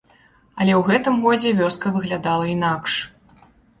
[0.63, 2.93] Але ў гэтым годзе вёска выглядала інакш.